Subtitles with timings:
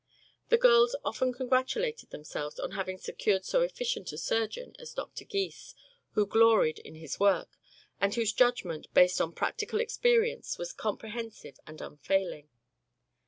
[0.49, 5.75] The girls often congratulated themselves on having secured so efficient a surgeon as Doctor Gys,
[6.13, 7.55] who gloried in his work,
[7.99, 12.49] and whose judgment, based on practical experience, was comprehensive and unfailing.